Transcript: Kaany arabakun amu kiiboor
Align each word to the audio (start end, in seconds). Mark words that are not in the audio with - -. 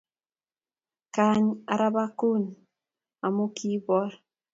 Kaany 1.13 1.47
arabakun 1.73 2.43
amu 3.25 3.45
kiiboor 3.55 4.11